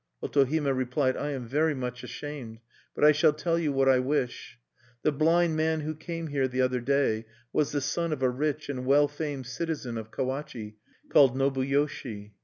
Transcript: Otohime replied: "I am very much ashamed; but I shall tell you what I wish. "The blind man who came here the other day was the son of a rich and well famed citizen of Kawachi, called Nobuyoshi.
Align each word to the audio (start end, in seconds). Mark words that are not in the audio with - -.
Otohime 0.23 0.75
replied: 0.75 1.15
"I 1.15 1.29
am 1.29 1.45
very 1.45 1.75
much 1.75 2.03
ashamed; 2.03 2.57
but 2.95 3.03
I 3.03 3.11
shall 3.11 3.33
tell 3.33 3.59
you 3.59 3.71
what 3.71 3.87
I 3.87 3.99
wish. 3.99 4.57
"The 5.03 5.11
blind 5.11 5.55
man 5.55 5.81
who 5.81 5.93
came 5.93 6.25
here 6.25 6.47
the 6.47 6.61
other 6.61 6.79
day 6.81 7.27
was 7.53 7.71
the 7.71 7.81
son 7.81 8.11
of 8.11 8.23
a 8.23 8.29
rich 8.31 8.67
and 8.67 8.87
well 8.87 9.07
famed 9.07 9.45
citizen 9.45 9.99
of 9.99 10.09
Kawachi, 10.09 10.77
called 11.09 11.37
Nobuyoshi. 11.37 12.31